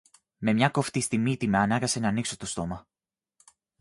Με 0.37 0.53
μια 0.53 0.69
κοφτή 0.69 1.01
στη 1.01 1.17
μύτη, 1.17 1.47
με 1.47 1.57
ανάγκασε 1.57 1.99
ν' 1.99 2.05
ανοίξω 2.05 2.37
το 2.37 2.45
στόμα 2.45 2.87